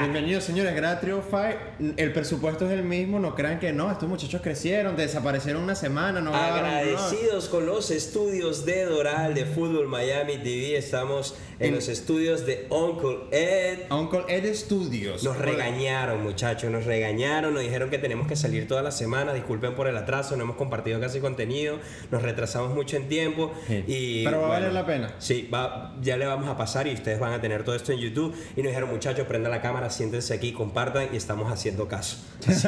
[0.00, 0.74] Bienvenidos, señores.
[0.74, 1.58] Grad Five.
[1.98, 3.18] El presupuesto es el mismo.
[3.18, 3.90] No crean que no.
[3.92, 6.22] Estos muchachos crecieron, desaparecieron una semana.
[6.22, 6.34] No.
[6.34, 10.78] Agradecidos con los estudios de Doral de Fútbol Miami TV.
[10.78, 13.80] Estamos en, En- los estudios de Uncle Ed.
[13.90, 15.22] Uncle Ed Studios.
[15.22, 19.34] Nos regañaron, muchachos, nos regañaron, nos dijeron que tenemos que salir toda la semana.
[19.34, 21.78] Disculpen por el atraso, no hemos compartido casi contenido,
[22.10, 23.52] nos retrasamos mucho en tiempo.
[23.66, 23.84] Sí.
[23.86, 25.14] Y, Pero va a valer la pena.
[25.18, 27.98] Sí, va, ya le vamos a pasar y ustedes van a tener todo esto en
[27.98, 28.34] YouTube.
[28.56, 32.16] Y nos dijeron, muchachos, prendan la cámara, siéntense aquí, compartan y estamos haciendo caso.
[32.46, 32.66] Así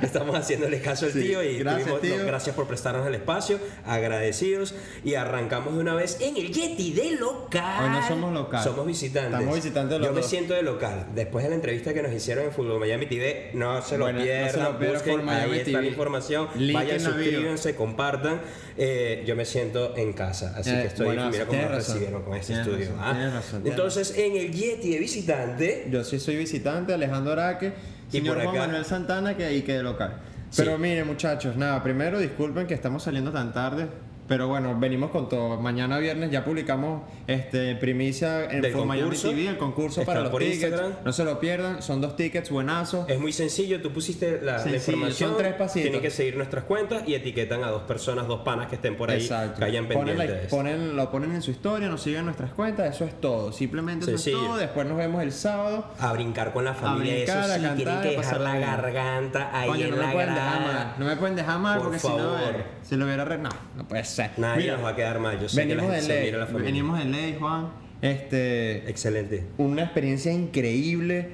[0.00, 2.16] que estamos haciéndole caso al Sí, tío y gracias, tuvimos- tío.
[2.18, 4.74] no, gracias por prestarnos el espacio, agradecidos.
[5.04, 7.84] Y arrancamos de una vez en el Yeti de local.
[7.84, 8.64] Hoy no somos local.
[8.64, 9.32] Somos visitantes.
[9.34, 11.06] Estamos visitantes los Yo me siento de local.
[11.14, 14.18] Después de la entrevista que nos hicieron en Fútbol Miami TV, no se lo Bueno,
[14.20, 15.82] no se pierdan, lo pierdan busquen, ahí está TV.
[15.82, 16.48] la información.
[16.56, 18.40] Link Vayan, suscríbanse, compartan.
[18.82, 22.22] Eh, yo me siento en casa, así Eh, que estoy, buenazo, mira cómo nos recibieron
[22.22, 22.90] con este estudio.
[22.96, 23.30] razón, ¿ah?
[23.34, 26.49] razón, Entonces, en el Yeti de visitante, Yo sí soy visitante,
[26.94, 27.72] Alejandro Araque,
[28.08, 30.14] Y señor Juan Manuel Santana, que ahí que de local.
[30.50, 30.62] Sí.
[30.62, 33.88] Pero miren, muchachos, nada, primero disculpen que estamos saliendo tan tarde.
[34.30, 35.56] Pero bueno, venimos con todo.
[35.60, 39.30] Mañana viernes ya publicamos este primicia en Del For Miami concurso.
[39.30, 40.62] TV, el concurso Está para los por tickets.
[40.62, 40.92] Instagram.
[41.04, 43.08] No se lo pierdan, son dos tickets buenazos.
[43.08, 43.82] es muy sencillo.
[43.82, 45.30] Tú pusiste la, la Sencillo, información.
[45.30, 45.82] son tres pasitos.
[45.82, 49.10] Tienen que seguir nuestras cuentas y etiquetan a dos personas, dos panas que estén por
[49.10, 49.26] ahí,
[49.58, 50.48] que hayan Ponen pendientes.
[50.48, 53.50] ponen- lo ponen en su historia, nos siguen en nuestras cuentas, eso es todo.
[53.52, 54.42] Simplemente eso Sencillo.
[54.42, 54.56] es todo.
[54.58, 55.86] Después nos vemos el sábado.
[55.98, 58.58] A brincar con la familia, brincar, eso a sí, cantar, tienen a que pasarla la
[58.58, 58.70] bien.
[58.70, 60.72] garganta ahí Coño, en no me la pueden dejar grada.
[60.84, 60.94] mal.
[60.98, 62.38] No me pueden dejar mal Por porque si no, favor.
[62.54, 63.38] eh, lo hubiera re...
[63.38, 64.19] No, no puede ser.
[64.36, 65.38] Nadie Mira, nos va a quedar mal.
[65.40, 66.34] Yo sé que la venimos gente de se ley.
[66.34, 66.66] a la familia.
[66.66, 67.68] Venimos de ley, Juan.
[68.02, 69.44] Este, Excelente.
[69.58, 71.28] una experiencia increíble.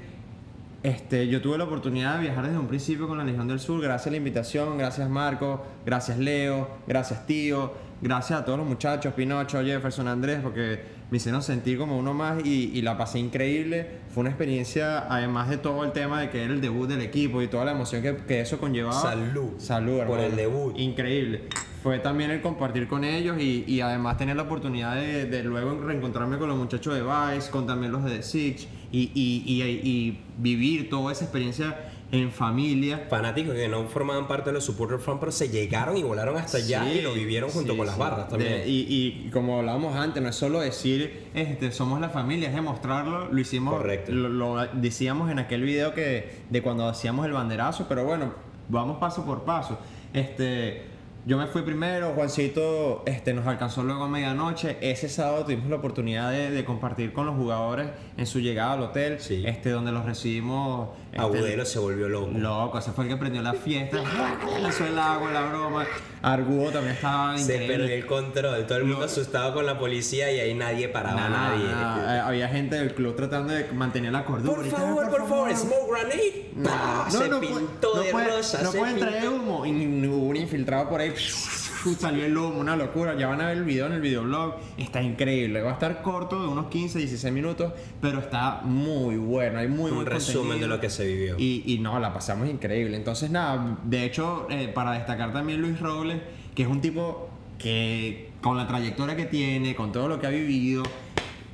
[0.82, 3.80] Este, yo tuve la oportunidad de viajar desde un principio con la Legión del Sur.
[3.82, 9.12] Gracias a la invitación, gracias Marco, gracias Leo, gracias Tío, gracias a todos los muchachos,
[9.14, 10.78] Pinocho, Jefferson, Andrés, porque
[11.10, 13.86] me hicieron sentir como uno más y, y la pasé increíble.
[14.10, 17.42] Fue una experiencia, además de todo el tema de que era el debut del equipo
[17.42, 19.00] y toda la emoción que, que eso conllevaba.
[19.00, 19.54] Salud.
[19.58, 20.22] Salud, Por hermano.
[20.24, 20.78] el debut.
[20.78, 21.42] Increíble.
[21.86, 25.80] Fue también el compartir con ellos y, y además tener la oportunidad de, de luego
[25.80, 30.18] reencontrarme con los muchachos de Vice, con también los de The Six y, y, y,
[30.36, 31.78] vivir toda esa experiencia
[32.10, 33.06] en familia.
[33.08, 36.58] Fanáticos que no formaban parte de los supporter fan, pero se llegaron y volaron hasta
[36.58, 38.50] allá Sí, y lo vivieron junto sí, con las barras también.
[38.50, 38.86] De- y,
[39.26, 43.28] y como hablábamos antes, no es solo decir este, somos la familia, es demostrarlo.
[43.30, 44.10] Lo hicimos, Correcto.
[44.10, 48.34] Lo, lo decíamos en aquel video que de cuando hacíamos el banderazo, pero bueno,
[48.68, 49.78] vamos paso por paso.
[50.12, 50.95] Este,
[51.26, 54.78] yo me fui primero, Juancito este, nos alcanzó luego a medianoche.
[54.80, 58.82] Ese sábado tuvimos la oportunidad de, de compartir con los jugadores en su llegada al
[58.82, 59.42] hotel, Sí.
[59.44, 60.90] este, donde los recibimos.
[61.10, 62.30] este, Agudelo se volvió loco.
[62.38, 63.98] Loco, ese fue el que prendió la fiesta.
[64.62, 65.84] Lanzó el agua, la broma.
[66.22, 67.76] Argudo también estaba Se increíble.
[67.76, 71.28] perdió el control, todo el mundo asustado con la policía y ahí nadie paraba a
[71.28, 71.64] Nada, nadie.
[71.68, 72.16] nada.
[72.16, 74.54] Eh, había gente del club tratando de mantener la cordura.
[74.56, 76.50] Por favor, por favor, smoke grenade.
[76.64, 77.06] ¡Pah!
[77.10, 78.62] se pu- pintó no de puede- rosa.
[78.62, 79.66] No se pueden traer humo.
[79.66, 81.12] Y ni- hubo un infiltrado por ahí.
[81.16, 83.14] Salió el humo, una locura.
[83.16, 84.56] Ya van a ver el video en el videoblog.
[84.76, 85.62] Está increíble.
[85.62, 87.72] Va a estar corto, de unos 15, 16 minutos.
[88.00, 89.58] Pero está muy bueno.
[89.60, 91.36] Hay muy Un buen resumen de lo que se vivió.
[91.38, 92.96] Y, y no, la pasamos increíble.
[92.96, 96.20] Entonces, nada, de hecho, eh, para destacar también Luis Robles,
[96.54, 97.28] que es un tipo
[97.58, 100.82] que con la trayectoria que tiene, con todo lo que ha vivido,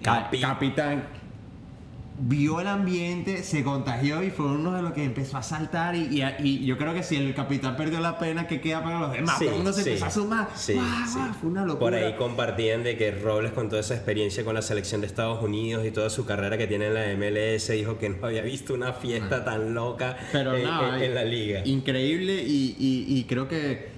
[0.02, 0.40] Capi.
[0.40, 1.04] ca- capitán,
[2.18, 5.96] vio el ambiente, se contagió y fue uno de los que empezó a saltar.
[5.96, 9.00] Y, y- y yo creo que si el capitán perdió la pena, ¿qué queda para
[9.00, 9.36] los demás?
[9.38, 9.88] Sí, todo el mundo se sí.
[9.90, 10.48] empezó a sumar.
[10.54, 10.78] Sí.
[11.40, 11.78] Fue una locura.
[11.78, 15.42] Por ahí compartían de que Robles con toda esa experiencia con la selección de Estados
[15.42, 18.74] Unidos y toda su carrera que tiene en la MLS dijo que no había visto
[18.74, 20.26] una fiesta tan loca Ah.
[20.32, 21.62] Pero en, en- en la liga.
[21.64, 23.91] Increíble y- y creo que,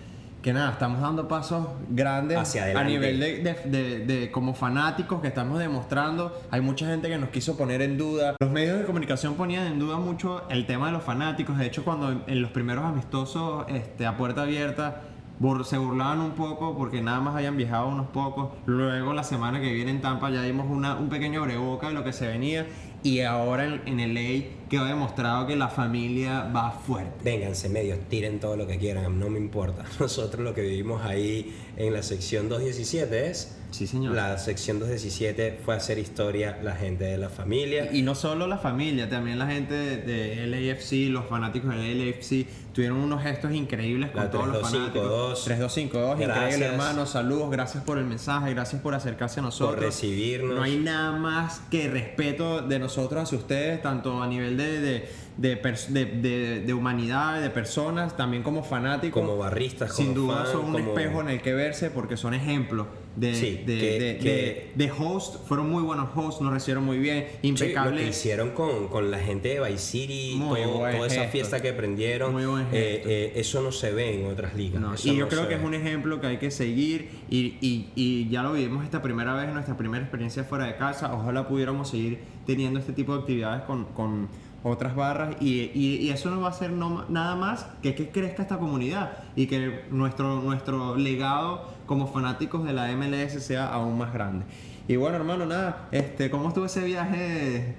[0.45, 5.23] que nada, estamos dando pasos grandes Hacia a nivel de, de- de- de como fanáticos
[5.23, 6.39] que estamos demostrando.
[6.51, 8.35] Hay mucha gente que nos quiso poner en duda.
[8.39, 11.57] Los medios de comunicación ponían en duda mucho el tema de los fanáticos.
[11.57, 15.01] De hecho, cuando en, los primeros amistosos este, a puerta abierta
[15.41, 18.51] bur- se burlaban un poco porque nada más habían viajado unos pocos.
[18.67, 22.05] Luego la semana que viene en Tampa ya dimos una, un pequeño abreboca de lo
[22.05, 22.67] que se venía.
[23.03, 27.13] Y ahora en, en el LA quedó demostrado que la familia va fuerte.
[27.23, 29.85] Vénganse medios, tiren todo lo que quieran, no me importa.
[30.01, 33.57] Nosotros lo que vivimos ahí en la sección 217 es...
[33.71, 34.15] Sí, señor.
[34.15, 37.91] La sección 217 fue hacer historia la gente de la familia.
[37.93, 42.47] Y no solo la familia, también la gente de, de LAFC, los fanáticos de LAFC,
[42.75, 45.45] tuvieron unos gestos increíbles con La todos los 3252.
[45.45, 45.45] fanáticos.
[45.45, 49.83] 3252, increíble hermano, saludos, gracias por el mensaje, gracias por acercarse a nosotros.
[49.83, 50.57] recibirnos.
[50.57, 55.09] No hay nada más que respeto de nosotros hacia ustedes, tanto a nivel de, de,
[55.37, 55.57] de,
[55.89, 59.21] de- de- de humanidad, de personas, también como fanáticos.
[59.23, 62.17] Como barristas, Sin como duda fan, son un como- espejo en el que verse porque
[62.17, 62.87] son ejemplos
[63.17, 66.99] de, Sí, de, que- de- que- de- host, fueron muy buenos hosts, nos recibieron muy
[66.99, 68.09] bien, Sí, lo que impecables.
[68.09, 72.45] hicieron con, con la gente de Vice City, todo- toda esa fiesta que prendieron, eh,
[72.73, 74.81] eh, eso no se ve en otras ligas.
[74.81, 75.61] No, y yo no creo se que ve.
[75.61, 79.35] es un ejemplo que hay que seguir y, y- y ya lo vivimos esta primera
[79.35, 81.15] vez, nuestra primera experiencia fuera de casa.
[81.15, 84.29] Ojalá pudiéramos seguir teniendo este tipo de actividades con, con
[84.65, 88.43] otras barras y, y- eso no va a ser no nada más que que crezca
[88.43, 94.13] esta comunidad y que nuestro, nuestro legado como fanáticos de la MLS sea aún más
[94.13, 94.45] grande.
[94.89, 97.75] Y bueno, hermano, nada, este, ¿cómo estuvo ese viaje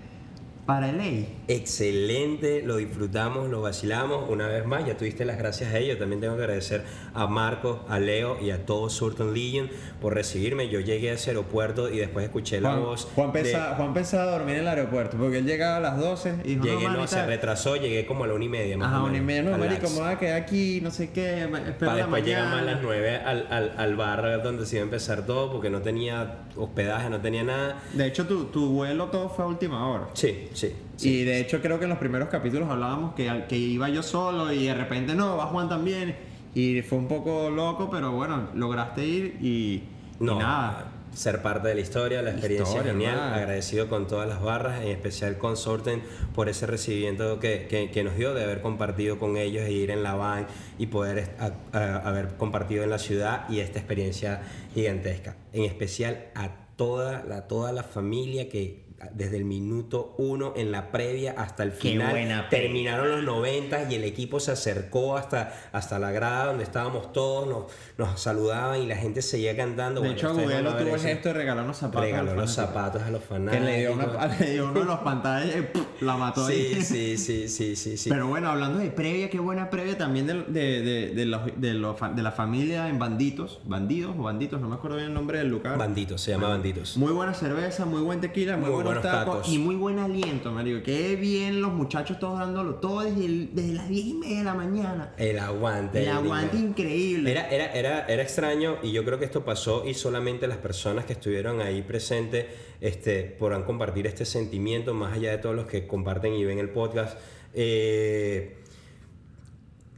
[0.66, 1.26] para LA?
[1.48, 4.30] Excelente, lo disfrutamos, lo vacilamos.
[4.30, 6.00] Una vez más, ya tuviste las gracias a ellos.
[6.00, 6.84] También tengo que agradecer
[7.14, 9.70] a Marcos, a Leo y a todo Surton Legion
[10.02, 10.70] por recibirme.
[10.70, 13.08] Yo llegué a ese aeropuerto y después escuché la Juan, voz.
[13.14, 16.36] Juan, de- pensaba, Juan pensaba dormir en el aeropuerto porque él llegaba a las 12
[16.44, 18.78] y dijo, Llegué, no, se retrasó, llegué como a la una y media.
[18.78, 21.48] Más Ajá, una y media, no, marico, me voy a quedar aquí, no sé qué,
[21.80, 24.86] Para la después llegamos a las 9 al, al, al bar donde se iba a
[24.86, 27.82] empezar todo porque no tenía hospedaje, no tenía nada.
[27.94, 30.08] De hecho, tu, tu vuelo todo fue a última hora.
[30.14, 30.74] Sí, sí.
[31.02, 34.52] Y de hecho creo que en los primeros capítulos hablábamos que, que iba yo solo
[34.52, 36.16] y de repente no, va Juan también.
[36.56, 39.84] Y fue un poco loco, pero bueno, lograste ir y, y
[40.22, 40.92] No, nada.
[41.14, 43.36] ser parte de la historia, la experiencia Historia, genial, hermano.
[43.36, 46.02] agradecido con todas las barras, en especial con Sorten
[46.34, 49.92] por ese recibimiento que, que- que nos dio de haber compartido con ellos e ir
[49.92, 50.48] en la van
[50.80, 54.42] y poder a- a- haber compartido en la ciudad y esta experiencia
[54.74, 55.36] gigantesca.
[55.52, 60.92] En especial a toda la, toda la familia que desde el minuto uno en la
[60.92, 62.66] previa hasta el Qué final buena previa.
[62.66, 67.48] terminaron los 90 y el equipo se acercó hasta, hasta la grada donde estábamos todos,
[67.48, 67.64] nos,
[67.98, 70.02] nos saludaban y la gente seguía cantando.
[70.02, 70.30] De Bueno, hecho,
[70.64, 72.02] no tuvo el gesto de regalar unos zapatos.
[72.02, 73.66] a Regaló los zapatos a los Que fanáticos.
[73.68, 75.56] le dio, una, le dio uno de los pantallas
[76.02, 76.82] y la mató ahí.
[76.82, 78.10] Sí, sí, sí, sí, sí.
[78.10, 81.74] Pero bueno, hablando de previa, qué buena previa también de, de, de, de los- de
[81.74, 83.60] los de la familia en Banditos.
[83.66, 85.78] Bandidos o Banditos, no me acuerdo bien el nombre del lugar.
[85.78, 86.98] Banditos, se llama Banditos.
[86.98, 89.54] Muy buena cerveza, muy buen tequila, muy, Muy buenos, buenos tacos, tacos.
[89.54, 90.84] y muy buen aliento, marico.
[90.84, 94.44] Qué bien los muchachos todos dándolo todo desde, el- desde las 10 y media de
[94.46, 95.14] la mañana.
[95.18, 96.04] El aguante.
[96.04, 97.32] El aguante increíble.
[97.32, 101.06] Era, era, era, era extraño y yo creo que esto pasó y solamente las personas
[101.06, 102.46] que estuvieron ahí presentes
[102.82, 106.70] este, podrán compartir este sentimiento, más allá de todos los que comparten y ven el
[106.70, 107.18] podcast.
[107.54, 108.58] Eh,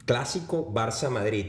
[0.05, 1.47] clásico Barça-Madrid.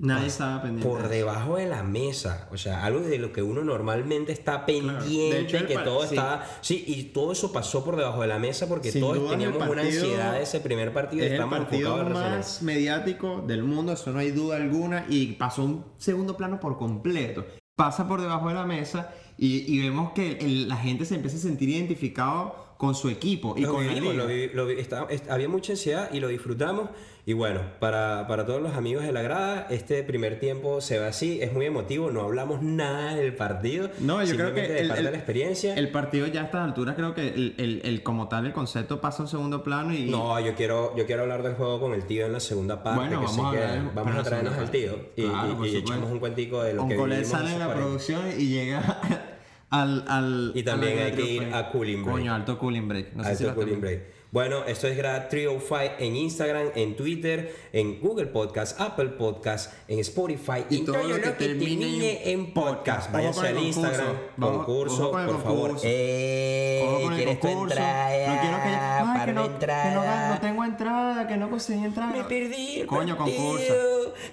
[0.00, 0.88] Nadie estaba pendiente.
[0.88, 2.48] Por debajo de la mesa.
[2.52, 6.14] O sea, algo de lo que uno normalmente está pendiente, hecho, que todo sí.
[6.14, 6.46] está...
[6.60, 9.82] Sí, y todo eso pasó por debajo de la mesa porque Sin todos teníamos una
[9.82, 11.24] ansiedad de ese primer partido.
[11.26, 15.84] Es el partido más mediático del mundo, eso no hay duda alguna, y pasó un
[15.96, 17.44] segundo plano por completo.
[17.74, 21.36] Pasa por debajo de la mesa y, y vemos que el- la gente se empieza
[21.36, 24.50] a sentir identificado con su equipo y lo con la vivimos, liga.
[24.54, 26.88] lo lo está- est- había mucha ansiedad y lo disfrutamos.
[27.26, 31.08] Y bueno, para, para todos los amigos de la grada, este primer tiempo se va
[31.08, 33.90] así, es muy emotivo, no hablamos nada del partido.
[33.98, 35.74] No, yo creo simplemente que de el, parte el- de la experiencia.
[35.74, 39.02] el partido ya a estas alturas creo que el, el- el- como tal el concepto
[39.02, 41.92] pasa a un segundo plano y no, yo quiero, yo quiero hablar del juego con
[41.92, 43.00] el tío en la segunda parte.
[43.00, 45.68] Bueno, que vamos a que hablar vamos a la traernos al tío y, Claro, y-
[45.68, 47.84] y echamos un cuentico de lo que Oncolet vivimos sale esos la 40.
[47.86, 49.37] producción y llega
[49.70, 51.54] al, al Y también al hay que ir Break.
[51.54, 52.16] a Cooling Break.
[52.16, 53.12] Coño, alto cooling break.
[53.14, 54.18] No sé Alto si lo Cooling Break.
[54.30, 60.00] Bueno, esto es Grad 305 en Instagram, en Twitter, en Google Podcast, Apple Podcast, en
[60.00, 63.10] Spotify Y todo lo que que termine en podcast.
[63.10, 63.58] Váyanse al.
[63.58, 64.06] Instagram,
[64.36, 65.60] Vamos- concurso, por favor.
[65.68, 65.82] concurso.
[65.86, 68.08] Eh, con el ¿Quieres tu entrada?
[68.34, 72.12] No quiero que ay, que no, que no, no tengo entrada, que no conseguí entrada.
[72.12, 73.72] Me perdí Coño, concurso.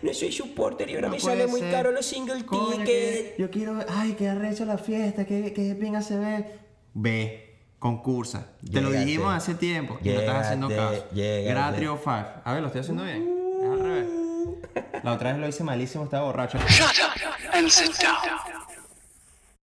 [0.01, 3.37] No soy supporter y ahora No me sale muy caro los single tickets.
[3.37, 6.45] yo quiero ver, ay, que arrecho la fiesta, que, que pinga se ve.
[6.93, 8.51] Ve, concursa.
[8.71, 11.05] Te lo dijimos hace tiempo y no estás haciendo caso.
[11.13, 12.41] Grad 305.
[12.43, 13.27] A ver, lo estoy haciendo bien.
[13.61, 14.09] Es al revés.
[15.03, 16.57] La otra vez lo hice malísimo, estaba borracho.
[16.67, 18.54] Shut up and sit down.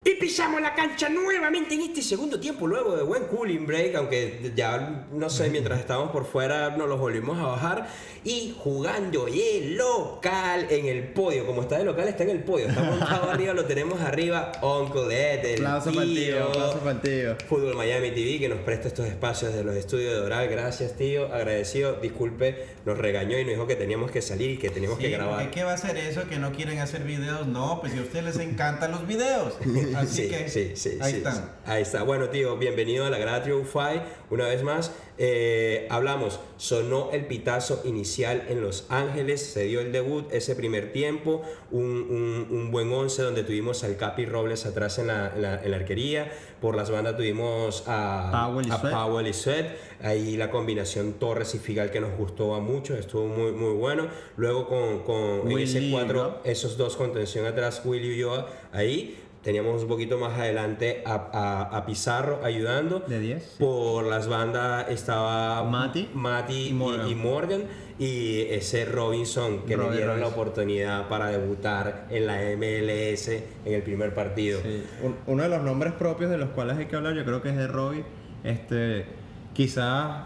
[0.05, 4.51] Y pisamos la cancha nuevamente en este segundo tiempo, luego de buen cooling break, aunque
[4.57, 7.87] ya no sé, mientras estábamos por fuera nos los volvimos a bajar
[8.25, 11.47] y jugando el local en el podio.
[11.47, 14.51] Como está de local, está en el podio, está montado arriba, lo tenemos arriba.
[14.61, 16.81] Uncle Ed, el Aplauso para el tío, tío.
[16.81, 17.37] para.
[17.49, 20.49] Fútbol Miami TV que nos presta estos espacios de los estudios de Doral.
[20.49, 21.33] Gracias, tío.
[21.33, 22.01] Agradecido.
[22.03, 25.11] Disculpe, nos regañó y nos dijo que teníamos que salir y que teníamos Sí, que
[25.11, 25.49] grabar.
[25.53, 27.47] ¿qué va a hacer eso que no quieren hacer videos?
[27.47, 29.55] No, pues si a ustedes les encantan los videos.
[29.95, 31.35] Así sí, que sí, sí, ahí sí, están.
[31.35, 31.41] sí.
[31.67, 32.03] Ahí está.
[32.03, 34.03] Bueno, tío, bienvenido a la Grada Triunfai.
[34.31, 39.93] Una vez más, eh, hablamos, sonó el pitazo inicial en Los Ángeles, se dio el
[39.93, 44.99] debut ese primer tiempo, un, un- un buen once donde tuvimos al Capi Robles atrás
[44.99, 48.79] en la, en la- en la arquería, por las bandas tuvimos a Powell y a
[48.79, 48.95] Sweat.
[48.95, 49.67] Powell y Sweat.
[50.01, 54.09] ahí la combinación Torres y Figal que nos gustó a muchos, estuvo muy, muy bueno,
[54.37, 56.51] luego con, con ese cuatro, ¿no?
[56.51, 59.19] esos dos contención atrás, Willy y Ulloa, ahí.
[59.43, 63.01] Teníamos un poquito más adelante a, a- a Pizarro ayudando.
[63.01, 63.49] De 10, sí.
[63.59, 67.09] Por las bandas estaba Mati Mati y, y Morgan.
[67.09, 67.63] y Morgan.
[67.99, 70.41] Y ese Robinson que le Robbie dieron la Robinson.
[70.41, 73.29] oportunidad para debutar en la MLS
[73.65, 74.61] en el primer partido.
[74.63, 77.43] Sí, un- uno de los nombres propios de los cuales hay que hablar, yo creo
[77.43, 78.05] que es de Robbie.
[78.45, 79.07] Este,
[79.55, 80.25] quizás,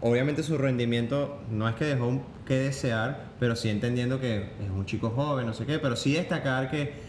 [0.00, 4.84] obviamente su rendimiento no es que dejó que desear, pero sí entendiendo que es un
[4.86, 7.03] chico joven, no sé qué, pero sí destacar que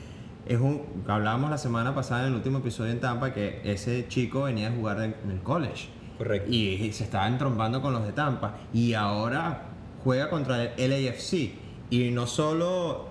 [0.46, 4.44] es un, hablábamos la semana pasada en el último episodio en Tampa que ese chico
[4.44, 5.88] venía a jugar en, en el college.
[6.18, 6.50] Correcto.
[6.52, 8.58] Y, y se estaba entrompando con los de Tampa.
[8.74, 9.64] Y ahora
[10.04, 11.52] juega contra el LAFC.
[11.90, 13.08] Y no solo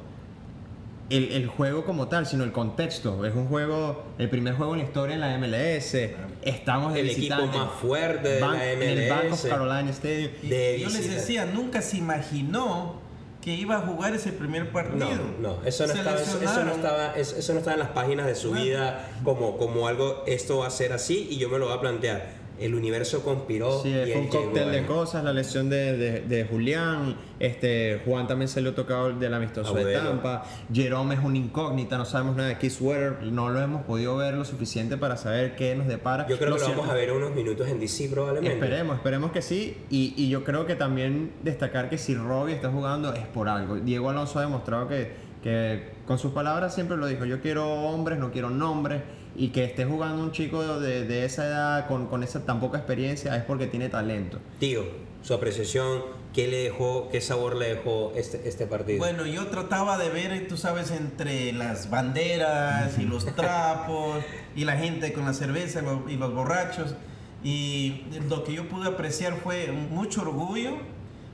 [1.10, 3.24] el, el juego como tal, sino el contexto.
[3.26, 5.96] Es un juego, el primer juego en la historia en la MLS.
[6.42, 7.58] Estamos de El equipo visitante.
[7.58, 9.46] más fuerte de la Ban- En el Bank of MLS.
[9.50, 10.30] Carolina Stadium.
[10.42, 13.02] Y de yo les decía, nunca se imaginó
[13.44, 15.06] que iba a jugar ese primer partido.
[15.38, 18.26] No, no, eso no, estaba, eso, no estaba, eso, eso no estaba en las páginas
[18.26, 18.64] de su Bueno.
[18.64, 21.80] vida como, como algo, esto va a ser así y yo me lo voy a
[21.80, 22.43] plantear.
[22.58, 24.86] El universo conspiró Sí, y fue un cóctel de ¿eh?
[24.86, 29.34] cosas, la lesión de, de- de Julián, este, Juan también se le ha tocado del
[29.34, 30.08] amistoso de Agüero.
[30.10, 34.16] Tampa, Jerome es una incógnita, no sabemos nada de Keith Sweater, no lo hemos podido
[34.16, 36.28] ver lo suficiente para saber qué nos depara.
[36.28, 38.54] Yo creo que lo cierto- vamos a ver unos minutos en DC probablemente.
[38.54, 39.76] Esperemos, esperemos que sí.
[39.90, 43.76] Y, y yo creo que también destacar que si Robbie está jugando es por algo.
[43.76, 45.10] Diego Alonso ha demostrado que,
[45.42, 49.02] que con sus palabras siempre lo dijo, yo quiero hombres, no quiero nombres.
[49.36, 52.78] Y que esté jugando un chico de, de esa edad con, con esa tan poca
[52.78, 54.38] experiencia es porque tiene talento.
[54.60, 54.84] Tío,
[55.24, 56.02] su apreciación,
[56.34, 58.98] ¿qué le dejó, qué sabor le dejó este, este partido?
[58.98, 64.22] Bueno, yo trataba de ver, tú sabes, entre las banderas y los trapos
[64.54, 66.94] y la gente con la cerveza y los, y los borrachos.
[67.42, 70.72] Y lo que yo pude apreciar fue mucho orgullo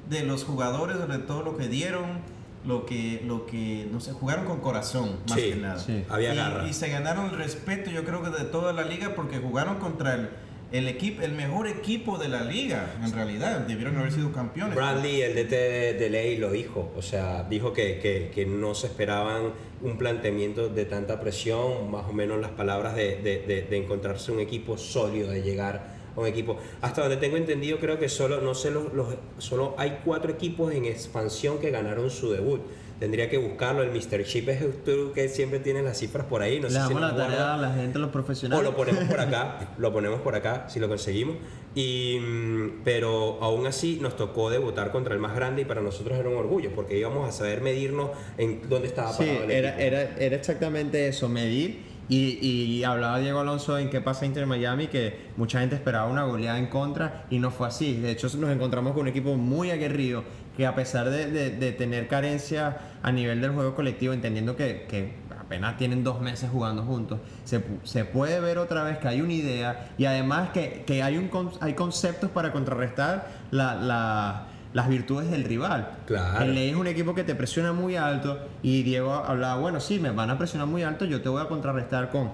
[0.09, 2.21] de los jugadores, de todo lo que dieron,
[2.65, 5.79] lo que, lo que, no sé, jugaron con corazón, más Sí, que nada.
[5.79, 6.05] sí.
[6.09, 6.69] Había y, garra.
[6.69, 10.15] y se ganaron el respeto, yo creo que de toda la liga, porque jugaron contra
[10.15, 10.29] el,
[10.73, 13.61] el equipo, el mejor equipo de la liga, en realidad.
[13.61, 14.77] Debieron haber sido campeones.
[14.77, 16.93] Bradley, el DT de, de Ley, lo dijo.
[16.97, 19.53] O sea, dijo que, que- que no se esperaban
[19.83, 24.31] un planteamiento de tanta presión, más o menos las palabras de, de- de- de encontrarse
[24.33, 26.57] un equipo sólido, de llegar a un equipo.
[26.81, 30.73] Hasta donde tengo entendido, creo que solo, no sé, los, los- solo hay cuatro equipos
[30.73, 32.61] en expansión que ganaron su debut.
[32.99, 33.83] Tendría que buscarlo.
[33.83, 34.25] El Mr.
[34.25, 36.61] Chip es tú que siempre tienes las cifras por ahí.
[36.61, 37.29] No Le sé si damos nos la guarda.
[37.31, 38.63] tarea a la gente, a los O profesionales.
[38.63, 41.37] lo ponemos por acá, lo ponemos por acá si lo conseguimos.
[41.75, 46.19] Y, mm, pero aún así nos tocó debutar contra el más grande y para nosotros
[46.19, 49.69] era un orgullo porque íbamos a saber medirnos en dónde estaba Sí, parado el era,
[49.71, 49.83] equipo.
[49.87, 51.89] era, era exactamente eso, medir.
[52.11, 56.59] Y, hablaba Diego Alonso en qué pasa Inter Miami, que mucha gente esperaba una goleada
[56.59, 57.95] en contra y no fue así.
[57.99, 60.25] De hecho, nos encontramos con un equipo muy aguerrido
[60.57, 64.87] que a pesar de, de- de tener carencia a nivel del juego colectivo, entendiendo que,
[64.89, 69.21] que apenas tienen dos meses jugando juntos, se, se puede ver otra vez que hay
[69.21, 74.89] una idea y además que, que hay, un, hay conceptos para contrarrestar la- la- las
[74.89, 75.91] virtudes del rival.
[76.07, 76.45] Claro.
[76.45, 79.99] El Ley es un equipo que te presiona muy alto y Diego hablaba, bueno, sí,
[79.99, 82.31] me van a presionar muy alto, yo te voy a contrarrestar con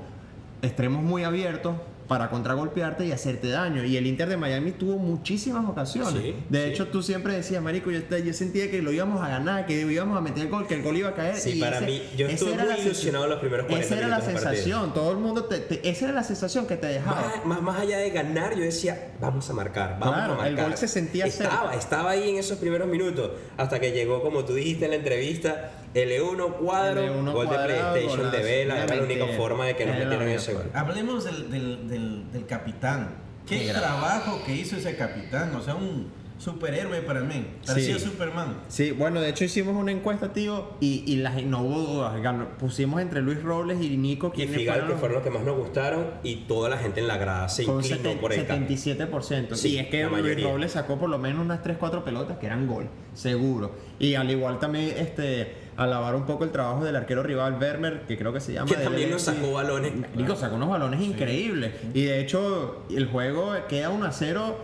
[0.62, 1.76] extremos muy abiertos
[2.08, 3.84] para contragolpearte y hacerte daño.
[3.84, 6.22] Y el Inter de Miami tuvo muchísimas ocasiones.
[6.22, 6.70] Sí, de sí.
[6.70, 10.16] hecho, tú siempre decías, Marico, yo, yo sentía que lo íbamos a ganar, que íbamos
[10.16, 11.36] a meter el gol, que el gol iba a caer.
[11.36, 14.94] Sí, y para mí, yo estuve muy ilusionado los primeros 40 Esa era la sensación,
[14.94, 17.20] todo el mundo, te- te- esa era la sensación que te dejaba.
[17.20, 20.58] Más, más, más allá de ganar, yo decía, vamos a marcar, vamos Claro, a marcar.
[20.58, 21.74] el gol se sentía Estaba, cerca.
[21.76, 25.72] estaba ahí en esos primeros minutos, hasta que llegó, como tú dijiste en la entrevista,
[26.04, 28.38] L1 cuadro, L1 gol de PlayStation de.
[28.42, 30.70] Vela, era la única forma de que nos metieran ese gol.
[30.74, 33.14] Hablemos del, del, del, del capitán.
[33.48, 35.54] Qué, trabajo que hizo ese capitán.
[35.54, 37.46] O sea, un superhéroe para mí.
[37.66, 38.04] Parecía Sí.
[38.04, 38.58] Superman.
[38.68, 42.20] Sí, bueno, de hecho hicimos una encuesta, tío, y, y la gen- no hubo dudas.
[42.20, 45.30] ganó- pusimos entre Luis Robles y Nico Y Figal, fueron que los- fueron los que
[45.30, 48.34] más nos gustaron, y toda la gente en la grada se un inclinó seten- por
[48.34, 48.68] el cambio.
[48.76, 49.54] 77%.
[49.56, 50.42] Sí, y es que Luis.
[50.42, 53.72] Robles sacó por lo menos unas 3-4 pelotas que eran gol, seguro.
[53.98, 58.16] Y al igual también este alabar un poco el trabajo del arquero rival Vermeer, que
[58.16, 58.66] creo que se llama.
[58.70, 59.92] Que también nos sacó balones.
[60.14, 61.72] Nico sacó unos balones increíbles.
[61.94, 64.56] Y de hecho, el juego queda 1 a 0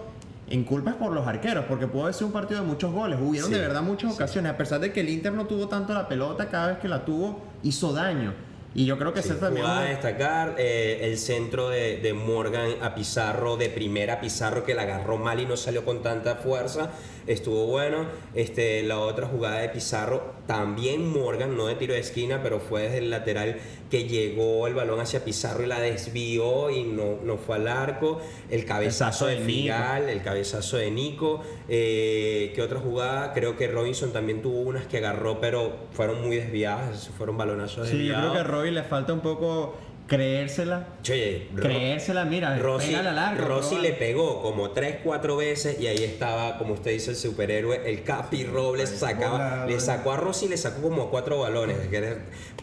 [0.49, 3.19] en culpas por los arqueros, porque pudo haber sido un partido de muchos goles.
[3.23, 4.17] Hubieron Sí, de verdad muchas sí.
[4.17, 6.89] ocasiones, a pesar de que el Inter no tuvo tanto la pelota, cada vez que
[6.89, 8.35] la tuvo hizo daño.
[8.75, 9.67] Y yo creo que Sí, ese también...
[9.67, 14.65] jugada a es- destacar eh, el centro de, de Morgan a Pizarro, de primera Pizarro
[14.65, 16.91] que la agarró mal y no salió con tanta fuerza.
[17.27, 18.07] Estuvo bueno.
[18.35, 22.83] Este, la otra jugada de Pizarro, también Morgan, no de tiro de esquina, pero fue
[22.83, 23.59] desde el lateral
[23.91, 28.21] que llegó el balón hacia Pizarro y la desvió y no, no fue al arco.
[28.51, 29.37] El cabezazo de.
[29.39, 31.43] Figal, el cabezazo de Nico.
[31.69, 33.33] Eh, ¿Qué otra jugada?
[33.33, 37.11] Creo que Robinson también tuvo unas que agarró, pero fueron muy desviadas.
[37.17, 38.23] Fueron balonazos Sí, yo desviados.
[38.23, 39.75] creo que a Robbie le falta un poco
[40.07, 40.87] creérsela.
[41.09, 43.83] Oye, Creérsela, mira, al arco, Rossi bro.
[43.83, 48.03] le pegó como 3, 4 veces y ahí estaba, como usted dice, el superhéroe, el
[48.03, 51.77] Capi Robles sacaba, le sacó a Rossi y le sacó como cuatro balones.
[51.89, 52.17] que era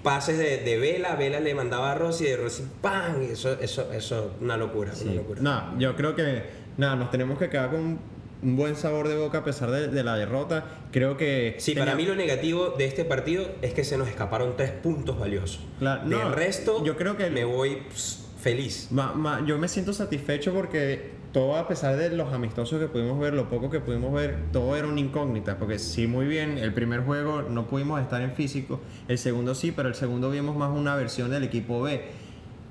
[0.04, 3.22] pases de, de Vela, Vela le mandaba a Rossi y de Rossi ¡pam!
[3.24, 5.42] Y Eso, eso, eso, una locura, una locura.
[5.42, 6.44] No, yo creo que
[6.78, 8.00] nada, nos tenemos que quedar con
[8.42, 10.66] un, buen sabor de boca a pesar de, de la derrota.
[10.92, 11.56] Creo que.
[11.60, 14.72] Sí, tenía- para mí lo negativo de este partido es que se nos escaparon tres
[14.72, 15.62] puntos valiosos.
[15.80, 18.88] Del no, resto, yo creo que- me voy pss, feliz.
[18.92, 23.20] Ma- ma- yo me siento satisfecho porque todo a pesar de los amistosos que pudimos
[23.20, 25.58] ver, lo poco que pudimos ver, todo era una incógnita.
[25.60, 29.72] Porque sí, muy bien, el primer juego no pudimos estar en físico, el segundo sí,
[29.72, 32.02] pero el segundo vimos más una versión del equipo B.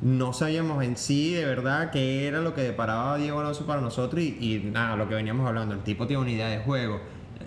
[0.01, 4.23] No sabíamos en sí de verdad qué era lo que deparaba Diego Alonso para nosotros
[4.23, 7.01] y, y nada, lo que veníamos hablando, el tipo tiene una idea de juego.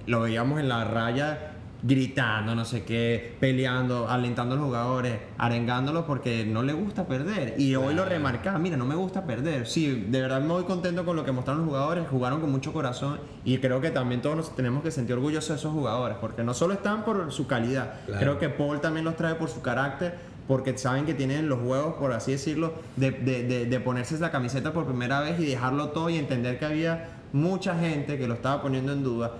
[0.05, 1.48] Lo veíamos en la raya
[1.84, 7.55] gritando, no sé qué, peleando, alentando a los jugadores, arengándolos porque no le gusta perder.
[7.58, 9.65] Y hoy lo remarcaba, mira, no me gusta perder.
[9.65, 12.72] Sí, de verdad me voy contento con lo que mostraron los jugadores, jugaron con mucho
[12.74, 16.43] corazón y creo que también todos nos tenemos que sentir orgullosos de esos jugadores, porque
[16.43, 18.20] no solo están por su calidad, Claro.
[18.22, 20.29] creo que Paul también los trae por su carácter.
[20.51, 24.31] Porque saben que tienen los huevos, por así decirlo, de, de- de- de ponerse esa
[24.31, 28.34] camiseta por primera vez y dejarlo todo y entender que había mucha gente que lo
[28.34, 29.31] estaba poniendo en duda.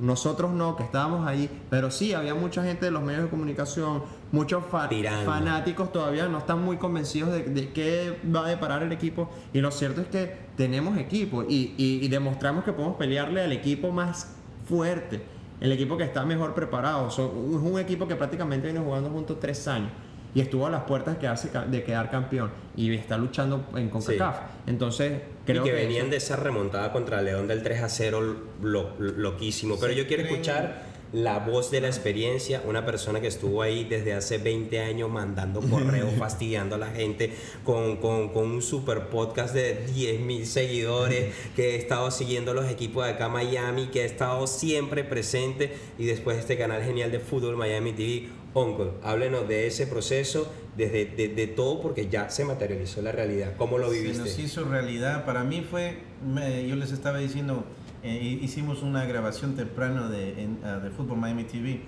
[0.00, 4.02] Nosotros no, que estábamos ahí, pero sí, había mucha gente de los medios de comunicación,
[4.32, 5.24] muchos fa- Tirando.
[5.30, 9.30] fanáticos todavía no están muy convencidos de, de qué va a deparar el equipo.
[9.52, 13.52] Y lo cierto es que tenemos equipo y, y- y demostramos que podemos pelearle al
[13.52, 14.34] equipo más
[14.66, 15.22] fuerte,
[15.60, 17.06] el equipo que está mejor preparado.
[17.06, 19.92] Es un equipo que prácticamente viene jugando juntos tres años
[20.34, 23.88] y estuvo a las puertas de, quedarse ca- de quedar campeón y está luchando en
[23.88, 24.36] CONCACAF.
[24.66, 27.88] Entonces, creo y que, que venían eso- de esa remontada contra León del 3 a
[27.88, 28.20] 0
[28.62, 29.76] lo- lo- loquísimo.
[29.80, 33.82] Pero yo quiero creen- escuchar la voz de la experiencia, una persona que estuvo ahí
[33.82, 39.06] desde hace 20 años mandando correos, fastidiando a la gente con, con- con un super
[39.08, 44.02] podcast de 10 mil seguidores, que he estado siguiendo los equipos de acá Miami, que
[44.02, 48.28] ha estado siempre presente y después este canal genial de fútbol Miami TV.
[48.54, 53.54] Uncle, háblenos de ese proceso, desde de, de todo, porque ya se materializó la realidad.
[53.56, 54.18] ¿Cómo lo Se viviste?
[54.18, 55.24] nos hizo realidad.
[55.24, 57.64] Para mí fue, me- yo les estaba diciendo,
[58.02, 61.82] eh, hicimos una grabación temprano de, en, ah, de Fútbol Miami TV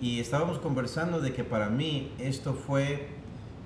[0.00, 3.08] y estábamos conversando de que para mí esto fue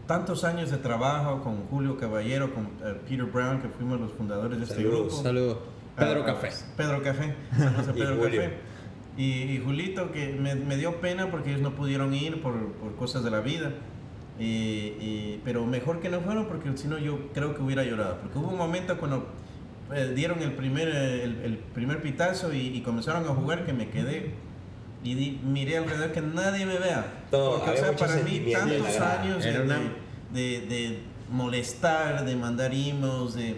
[0.07, 4.59] tantos años de trabajo con Julio Caballero, con eh, Peter Brown, que fuimos los fundadores
[4.59, 4.99] de este Saludos.
[5.09, 5.23] grupo.
[5.23, 5.59] Saludos.
[5.97, 6.49] Pedro Ah, Café.
[6.77, 7.35] Pedro Café.
[7.57, 8.43] Saludos a Y Pedro Julio.
[8.43, 8.55] Café.
[9.20, 12.94] Y, y Julito, que me, me dio pena porque ellos no pudieron ir por, por
[12.96, 13.72] cosas de la vida.
[14.38, 18.18] Y- y- pero mejor que no fueron porque si no yo creo que hubiera llorado.
[18.22, 19.26] Porque hubo un momento cuando
[19.94, 23.72] eh, dieron el primer, eh, el, el primer pitazo y, y comenzaron a jugar que
[23.74, 24.30] me quedé
[25.04, 27.24] y di- miré alrededor que nadie me vea.
[27.30, 29.80] Todo, porque o sea, para mí tantos años de, una-
[30.33, 30.98] de- de
[31.30, 33.56] molestar, de mandar emails, de,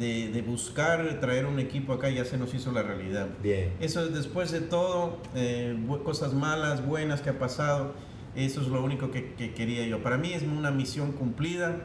[0.00, 3.28] de, de buscar traer un equipo acá ya se nos hizo la realidad.
[3.42, 3.74] Bien.
[3.80, 7.92] Eso es después de todo, eh, cosas malas, buenas que ha pasado,
[8.34, 10.02] eso es lo único que, que quería yo.
[10.02, 11.76] Para mí es una misión cumplida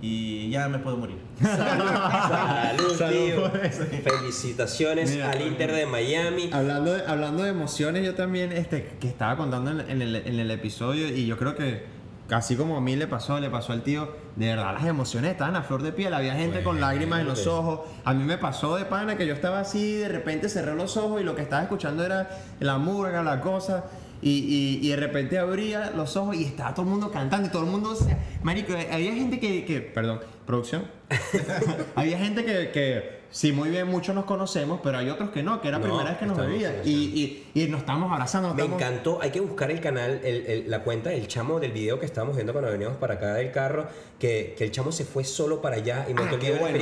[0.00, 1.16] y ya me puedo morir.
[1.42, 3.50] Salud, Salud tío.
[3.50, 3.82] por eso.
[4.04, 5.32] Felicitaciones Mira.
[5.32, 6.50] al Inter de Miami.
[6.52, 10.38] Hablando de, hablando de emociones, yo también, este, que estaba contando en, en el, en
[10.38, 11.97] el episodio, y yo creo que
[12.30, 15.56] así como a mí le pasó, le pasó al tío, de verdad las emociones estaban
[15.56, 18.76] a flor de piel, había gente con lágrimas en los ojos, a mí me pasó
[18.76, 21.62] de pana que yo estaba así, de repente cerré los ojos y lo que estaba
[21.62, 22.28] escuchando era
[22.60, 23.84] la murga, la cosa,
[24.20, 27.50] y, y- y de repente abría los ojos y estaba todo el mundo cantando y
[27.50, 30.84] todo el mundo, o sea, marico, había gente que, que perdón, producción,
[31.94, 35.60] había gente que, que sí, muy bien, muchos nos conocemos, pero hay otros que no,
[35.60, 36.82] que era la No, primera vez que nos estamos- veía.
[36.84, 38.48] Y, y, y nos estamos abrazando.
[38.48, 41.60] nos Me estamos- encantó, hay que buscar el canal, el- el- la cuenta del chamo
[41.60, 43.86] del video que estábamos viendo cuando veníamos para acá del carro,
[44.18, 46.78] que, que el chamo se fue solo para allá y me Ah, la bueno.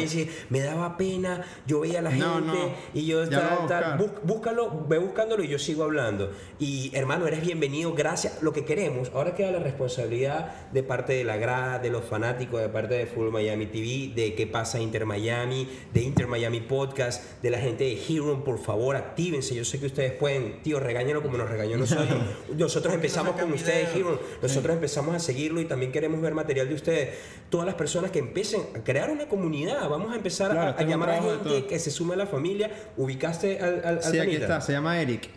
[0.50, 2.54] me daba pena, yo veía a la gente No, no.
[2.94, 6.30] y yo tal, tal, búscalo, ve buscándolo y yo sigo hablando.
[6.58, 8.40] Y hermano, eres bienvenido, gracias.
[8.42, 12.60] Lo que queremos, ahora queda la responsabilidad de parte de la grada, de los fanáticos,
[12.60, 16.35] de parte de Full Miami TV, de qué pasa Inter Miami, de Inter Miami
[16.68, 19.54] Podcast, de la gente de Hero, por favor, actívense.
[19.54, 22.18] Yo sé que ustedes pueden, tío, regáñenlo como nos regañó nosotros.
[22.56, 24.10] Nosotros empezamos con ustedes, video.
[24.10, 24.20] Hero.
[24.42, 27.10] Nosotros empezamos a seguirlo y también queremos ver material de ustedes.
[27.48, 31.10] Todas las personas que empiecen a crear una comunidad, vamos a empezar Claro, a- llamar
[31.10, 32.70] a gente que se sume a la familia.
[32.96, 35.28] ¿Ubicaste al, al, al Sí, aquí está, se llama Eric.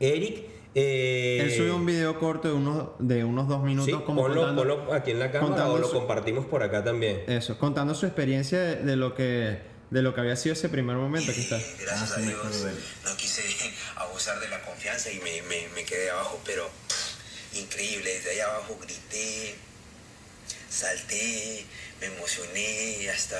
[0.00, 0.44] Eric.
[0.74, 4.42] eh, Él subió un video corto de unos, de unos dos minutos Sí, como ponlo,
[4.42, 7.22] contando, ponlo aquí en la cámara o lo su- compartimos por acá también.
[7.26, 9.58] eso, contando su experiencia de, de lo que
[9.90, 11.30] de lo que había sido ese primer momento.
[11.30, 11.56] Aquí está.
[11.80, 12.44] Gracias Ah, a Dios
[13.04, 13.42] no quise
[13.96, 18.40] abusar de la confianza y me, me, me quedé abajo, pero pff, increíble, desde ahí
[18.40, 19.54] abajo grité,
[20.70, 21.64] salté,
[22.00, 23.36] me emocioné, hasta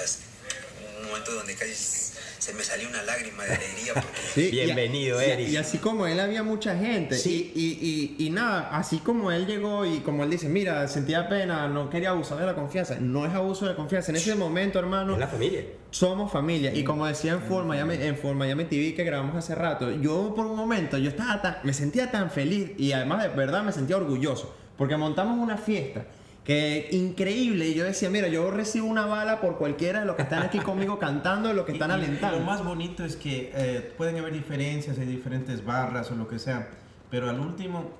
[1.01, 5.25] un momento donde casi se me salió una lágrima de alegría porque Sí, Bienvenido, y-
[5.25, 5.49] Eric.
[5.49, 7.17] Y, así como él había mucha gente.
[7.19, 7.53] Sí.
[7.55, 11.29] Y, y, y, y nada, así como él llegó y como él dice, mira, sentía
[11.29, 12.97] pena, no quería abusar de la confianza.
[13.01, 14.13] No es abuso de la confianza.
[14.13, 15.63] En ese momento, hermano, Es la familia.
[15.91, 16.73] somos familia.
[16.73, 20.33] Y como decía en For Miami, en For Miami TV que grabamos hace rato, yo
[20.35, 23.73] por un momento, yo estaba tan, me sentía tan feliz y además de verdad me
[23.73, 24.55] sentía orgulloso.
[24.79, 26.05] Porque montamos una fiesta
[26.45, 27.69] que increíble.
[27.69, 30.59] Y yo decía, mira, yo recibo una bala por cualquiera de los que están aquí
[30.61, 32.39] conmigo cantando, de los que están Y- y alentando.
[32.39, 36.39] Lo más bonito es que eh, pueden haber diferencias, hay diferentes barras o lo que
[36.39, 36.69] sea,
[37.11, 37.91] pero al último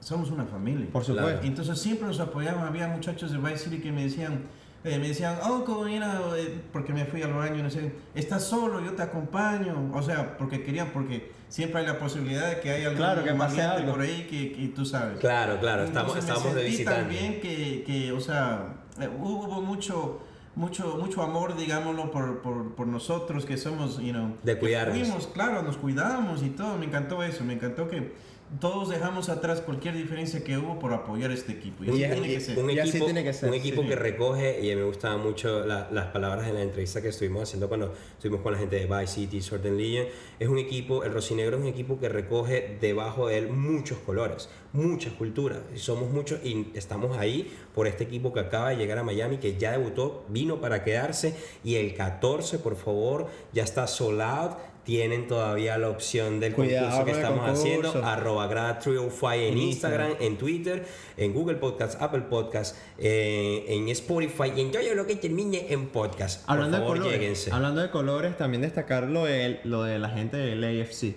[0.00, 0.86] somos una familia.
[0.92, 1.30] Por supuesto.
[1.32, 1.46] Claro.
[1.46, 2.62] Entonces siempre nos apoyamos.
[2.62, 4.42] Había muchachos de Vice City que me decían,
[4.84, 8.44] eh, me decían, oh, como mira, eh, porque me fui al baño, no sé, estás
[8.44, 9.90] solo, yo te acompaño.
[9.94, 13.32] O sea, porque querían, porque siempre hay la posibilidad de que haya algún Claro, que
[13.34, 13.92] pase algo.
[13.92, 15.18] por ahí que, que tú sabes.
[15.18, 17.00] Claro, claro, estamos, Entonces, me estamos de visitante.
[17.00, 20.20] también que, que, o sea, eh, hubo mucho,
[20.54, 24.96] mucho, mucho amor, digámoslo, por, por, por nosotros que somos, you know, De cuidarnos.
[24.98, 26.76] fuimos, claro, nos cuidamos y todo.
[26.78, 28.12] Me encantó eso, me encantó que
[28.60, 31.84] todos dejamos atrás cualquier diferencia que hubo por apoyar este equipo.
[31.84, 32.58] Y, Y así es- tiene y- que ser.
[32.58, 33.88] un Y así equipo, tiene que ser, un equipo sí.
[33.88, 37.68] que recoge, y me gustaban mucho la- las palabras en la entrevista que estuvimos haciendo
[37.68, 40.06] cuando estuvimos con la gente de Vice City, Sword and Legion.
[40.38, 44.48] Es un equipo, el Rocinegro es un equipo que recoge debajo de él muchos colores,
[44.72, 45.58] muchas culturas.
[45.74, 49.38] Y somos muchos y estamos ahí por este equipo que acaba de llegar a Miami,
[49.38, 51.34] que ya debutó, vino para quedarse.
[51.64, 54.52] Y el 14, por favor, ya está sold out.
[54.86, 58.04] Tienen todavía la opción del Cuidado concurso que estamos haciendo.
[58.04, 63.88] Arroba grad 305 en En Instagram, en Twitter, en Google Podcast, Apple Podcast, eh, en
[63.88, 66.48] Spotify y en todo lo que termine en podcast.
[66.48, 67.50] Hablando Por favor, de colores, lléguense.
[67.52, 71.16] hablando de colores, también destacar lo de, lo de la gente del AFC.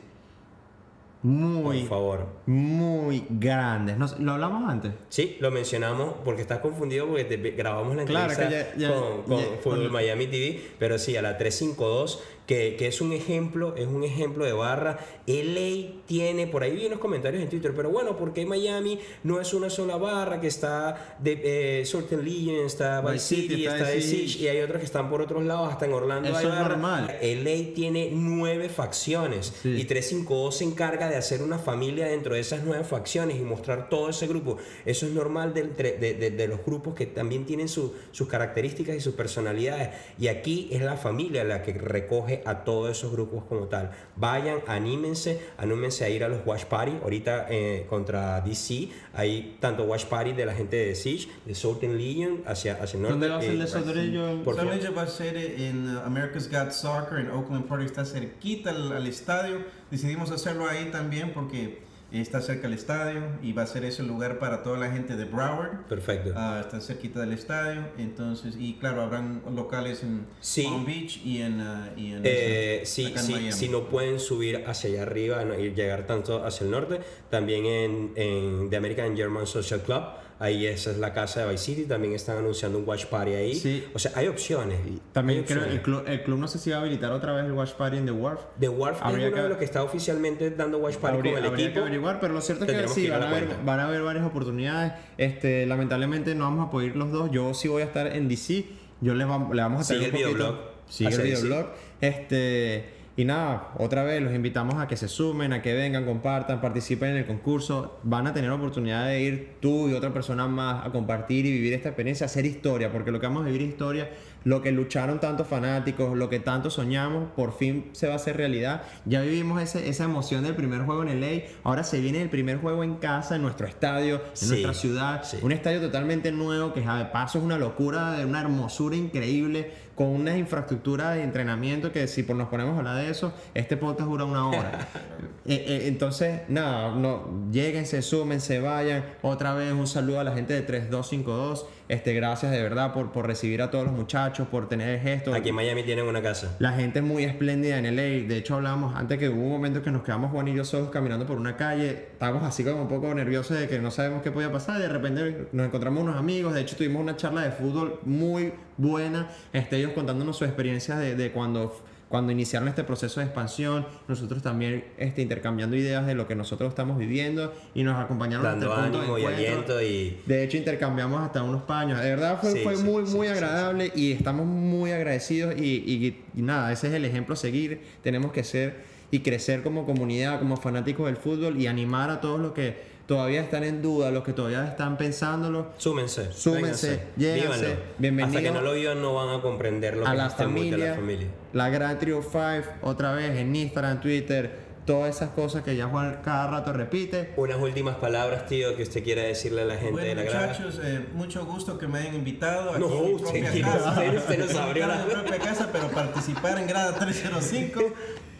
[1.21, 2.27] Muy, Por favor.
[2.45, 3.97] muy grandes.
[4.19, 4.93] ¿Lo hablamos antes?
[5.09, 8.95] Sí, lo mencionamos porque estás confundido porque te grabamos la Claro, entrevista que ya- ya-
[8.95, 12.99] con, con ya- Fútbol con- Miami TV, pero sí, a la 352, que, que es
[12.99, 14.97] un ejemplo, es un ejemplo de barra.
[15.27, 19.39] LA tiene, por ahí vi unos comentarios en Twitter, pero bueno, ¿por qué Miami no
[19.39, 24.01] es una sola barra que está de eh, Legion, está Vice City, City, está de
[24.01, 24.39] Siege.
[24.39, 26.69] Y hay otros que están por otros lados, hasta en Orlando Eso hay es barra.
[26.69, 27.17] normal.
[27.21, 29.69] LA tiene nueve facciones Sí.
[29.69, 33.89] y 352 se encarga de hacer una familia dentro de esas nueve facciones y mostrar
[33.89, 34.57] todo ese grupo.
[34.87, 38.27] Eso es normal de, entre- de- de- de los grupos que también tienen su- sus
[38.27, 39.89] características y sus personalidades.
[40.17, 43.91] Y aquí es la familia la que recoge a todos esos grupos como tal.
[44.15, 46.97] Vayan, anímense, anímense a ir a los Watch Party.
[47.03, 51.97] Ahorita eh, contra DC hay tanto Watch Party de la gente de Siege, de Sultan
[51.97, 53.13] Legion hacia, hacia el norte.
[53.13, 54.43] ¿Dónde va a ser eh, el de?
[54.43, 54.55] Por favor.
[54.55, 58.91] Solamente va a ser en uh, America's Got Soccer en Oakland Park, está cerquita al,
[58.91, 59.63] al estadio.
[59.91, 64.39] Decidimos hacerlo ahí también porque está cerca del estadio y va a ser ese lugar
[64.39, 65.85] para toda la gente de Broward.
[65.87, 66.31] Perfecto.
[66.35, 70.63] Ah, está cerquita del estadio, entonces, y claro, habrán locales en Sí.
[70.63, 74.63] Palm Beach y en, ah, y en Eh, ese- sí, sí, si no pueden subir
[74.65, 79.45] hacia allá arriba y llegar tanto hacia el norte, también en, en The American German
[79.45, 80.03] Social Club,
[80.39, 83.55] ahí esa es la casa de Vice City, también están anunciando un watch party ahí.
[83.55, 83.85] Sí.
[83.93, 84.79] O sea, hay opciones.
[85.11, 85.75] También hay creo opciones.
[85.75, 87.97] el club, el club no sé si va a habilitar otra vez el Watch Party
[87.97, 88.41] en The Wharf.
[88.59, 91.33] The Wharf Habría es uno que- de los que está oficialmente dando watch party Habría,
[91.33, 91.73] con el habría equipo.
[91.81, 94.01] que averiguar, pero lo cierto es que sí, que van a, haber, van a haber
[94.01, 94.93] varias oportunidades.
[95.17, 97.29] Este, lamentablemente no vamos a poder ir los dos.
[97.31, 98.65] Yo sí voy a estar en DC.
[99.01, 100.37] Yo les vam- le vamos a traer Sigue un el poquito.
[100.53, 101.67] videoblog Sigue el videoblog.
[102.01, 106.61] Este, y nada, otra vez los invitamos a que se sumen, a que vengan, compartan,
[106.61, 107.99] participen en el concurso.
[108.03, 111.73] Van a tener oportunidad de ir tú y otra persona más a compartir y vivir
[111.73, 114.09] esta experiencia, hacer historia, porque lo que vamos a vivir es historia,
[114.45, 118.37] lo que lucharon tantos fanáticos, lo que tanto soñamos, por fin se va a hacer
[118.37, 118.83] realidad.
[119.05, 122.57] Ya vivimos ese- esa emoción del primer juego en LA, ahora se viene el primer
[122.59, 125.37] juego en casa, en nuestro estadio, en Sí, nuestra ciudad, sí.
[125.41, 130.07] un estadio totalmente nuevo que de paso es una locura, de una hermosura increíble, con
[130.07, 134.23] una infraestructura de entrenamiento que si nos ponemos a hablar de eso, este podcast dura
[134.25, 134.87] una hora.
[135.45, 139.03] Eh, eh, entonces, nada, no, lléguense, súmense, vayan.
[139.23, 141.65] Otra vez un saludo a la gente de 3252.
[141.89, 144.47] Este, gracias de verdad por, por recibir a todos los muchachos.
[144.47, 145.35] por tener gestos.
[145.35, 146.55] Aquí en Miami tienen una casa.
[146.59, 148.27] La gente es muy espléndida en LA.
[148.27, 150.91] De hecho, hablábamos antes que hubo un momento que nos quedamos Juan y yo solos
[150.91, 152.09] caminando por una calle.
[152.11, 154.77] Estábamos así como un poco nerviosos de que no sabemos qué podía pasar.
[154.77, 156.53] Y de repente nos encontramos unos amigos.
[156.53, 159.27] De hecho, tuvimos una charla de fútbol muy buena.
[159.51, 161.75] Este, ellos contándonos sus experiencias de, de cuando
[162.09, 166.69] cuando iniciaron este proceso de expansión, nosotros también este, intercambiando ideas de lo que nosotros
[166.69, 169.81] estamos viviendo y nos acompañaron Dando hasta el punto ánimo de y encuentro.
[169.83, 170.17] y...
[170.25, 172.01] De hecho, intercambiamos hasta unos paños.
[172.01, 175.61] De verdad fue, Sí, fue sí, muy, sí, muy agradable y estamos muy agradecidos y,
[175.63, 177.79] y- y nada, ese es el ejemplo a seguir.
[178.01, 178.77] Tenemos que ser
[179.11, 183.41] y crecer como comunidad, como fanáticos del fútbol y animar a todos los que todavía
[183.41, 185.67] están en duda, los que todavía están pensándolo.
[185.77, 186.31] Súmense.
[186.31, 187.59] Súmense, vénganse, lléganse.
[187.65, 187.83] vívanlo.
[187.97, 190.31] Bienvenido Hasta que no lo vivan no van a comprender lo a que la mood
[190.37, 191.27] de familia, la familia.
[191.53, 192.37] La Gran Trio 5,
[192.81, 197.33] otra vez en Instagram, Twitter, todas esas cosas que ya Juan cada rato repite.
[197.37, 200.47] Unas últimas palabras, tío, que usted quiera decirle a la gente de Bueno, la grada.
[200.47, 204.01] muchachos, eh, mucho gusto que me hayan invitado aquí No, en mi propia casa.
[204.17, 207.81] usted nos abrió la- mi propia casa, pero participar en grada 305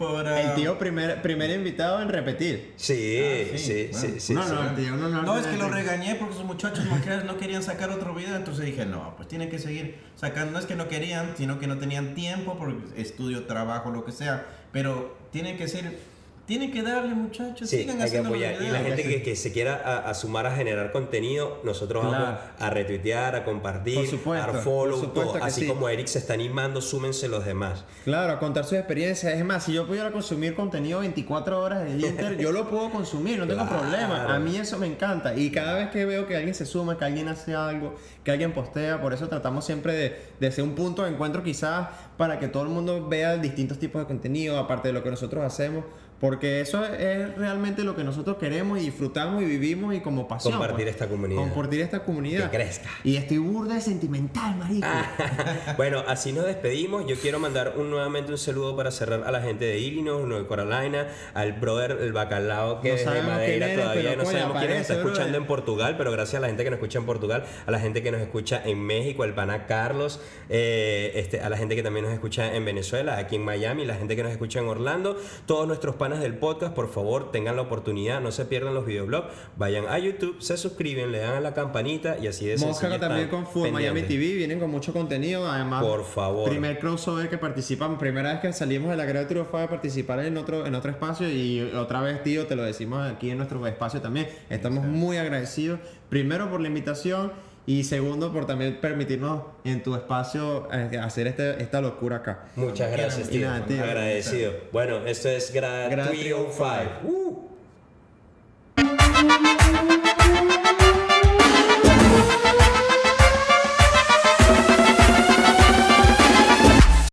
[0.00, 0.26] por...
[0.26, 2.72] ah, El tío primer, primer invitado en repetir.
[2.76, 4.20] Sí, Ah, sí, sí, sí, bueno.
[4.20, 4.52] sí, no, sí.
[4.54, 6.86] no, el tío no, no, No, es que lo regañé porque esos muchachos
[7.26, 10.52] no querían sacar otro video, entonces dije, no, pues tienen que seguir sacando.
[10.52, 14.12] No es que no querían, sino que no tenían tiempo por estudio, trabajo, lo que
[14.12, 14.46] sea.
[14.72, 15.98] Pero tienen que ser,
[16.46, 18.60] tienen que darle, muchachos, Sí, sigan hay que apoyar.
[18.60, 22.24] Y la gente que, que se quiera a, a sumar a generar contenido, nosotros Claro.
[22.24, 25.36] vamos a retuitear, a compartir, supuesto, a dar follow, todo.
[25.42, 25.66] Así sí.
[25.68, 27.84] como Eric se está animando, súmense los demás.
[28.04, 29.32] Claro, a contar sus experiencias.
[29.34, 33.38] Es más, si yo pudiera consumir contenido 24 horas del Inter, yo lo puedo consumir,
[33.38, 33.78] no tengo Claro.
[33.82, 34.34] problema.
[34.34, 35.34] A mí eso me encanta.
[35.36, 38.52] Y cada vez que veo que alguien se suma, que alguien hace algo, que alguien
[38.52, 42.48] postea, por eso tratamos siempre de, de ser un punto de encuentro quizás para que
[42.48, 45.84] todo el mundo vea distintos tipos de contenido, aparte de lo que nosotros hacemos.
[46.20, 50.52] Porque eso es realmente lo que nosotros queremos y disfrutamos y vivimos y como pasión.
[50.52, 50.94] Compartir pues.
[50.94, 51.40] esta comunidad.
[51.40, 52.50] Compartir esta comunidad.
[52.50, 52.90] Que crezca.
[53.04, 54.86] Y estoy burda de sentimental, marico.
[55.78, 57.06] bueno, así nos despedimos.
[57.06, 60.46] Yo quiero mandar un, nuevamente un saludo para cerrar a la gente de Illinois, North
[60.46, 64.58] Carolina, al brother el bacalao que No es de Madeira eres, todavía no coño, sabemos
[64.58, 65.40] quién nos está escuchando brother.
[65.40, 68.02] en Portugal, pero gracias a la gente que nos escucha en Portugal, a la gente
[68.02, 72.04] que nos escucha en México, el pana Carlos, eh, este, a la gente que también
[72.04, 75.66] nos escucha en Venezuela, aquí en Miami, la gente que nos escucha en Orlando, todos
[75.66, 79.86] nuestros panas del podcast, por favor, tengan la oportunidad, no se pierdan los videoblogs, vayan
[79.86, 83.46] a YouTube, se suscriben, le dan a la campanita y así de Mosca también con
[83.46, 84.02] Full Miami.
[84.02, 85.84] TV, vienen con mucho contenido, además.
[85.84, 86.50] Por favor.
[86.50, 90.36] Primer crossover que participamos, primera vez que salimos de la Gran Triunfa a participar en
[90.36, 94.00] otro, en otro espacio y otra vez, tío, te lo decimos aquí en nuestro espacio
[94.00, 94.26] también.
[94.48, 97.32] Estamos muy agradecidos, primero por la invitación
[97.66, 102.46] y segundo por también permitirnos en tu espacio eh, hacer este, esta locura acá.
[102.56, 103.48] Muchas gracias, tío.
[103.48, 103.82] nada, tío.
[103.82, 104.52] Agradecido.
[104.72, 106.52] Bueno, esto es 305.
[106.56, 107.08] 305.
[107.08, 107.50] Uh.